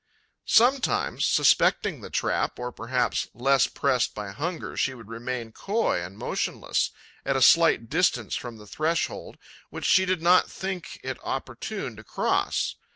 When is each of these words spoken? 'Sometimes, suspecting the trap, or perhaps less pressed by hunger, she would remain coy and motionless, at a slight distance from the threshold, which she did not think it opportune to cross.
'Sometimes, 0.47 1.27
suspecting 1.27 2.01
the 2.01 2.09
trap, 2.09 2.57
or 2.57 2.71
perhaps 2.71 3.27
less 3.35 3.67
pressed 3.67 4.15
by 4.15 4.31
hunger, 4.31 4.75
she 4.75 4.95
would 4.95 5.07
remain 5.09 5.51
coy 5.51 6.01
and 6.03 6.17
motionless, 6.17 6.89
at 7.23 7.35
a 7.35 7.39
slight 7.39 7.87
distance 7.87 8.35
from 8.35 8.57
the 8.57 8.65
threshold, 8.65 9.37
which 9.69 9.85
she 9.85 10.03
did 10.03 10.19
not 10.23 10.49
think 10.49 10.99
it 11.03 11.19
opportune 11.23 11.95
to 11.95 12.03
cross. 12.03 12.77